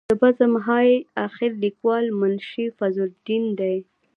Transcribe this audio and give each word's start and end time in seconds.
د 0.09 0.11
بزم 0.21 0.53
های 0.65 0.89
اخیر 1.27 1.51
لیکوال 1.63 2.05
منشي 2.19 2.65
فضل 2.77 3.01
الدین 3.09 3.43
دی. 3.59 3.75